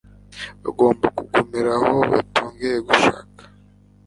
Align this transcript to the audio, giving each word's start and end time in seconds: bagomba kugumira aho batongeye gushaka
bagomba 0.63 1.07
kugumira 1.17 1.69
aho 1.77 1.91
batongeye 2.11 2.77
gushaka 2.87 3.41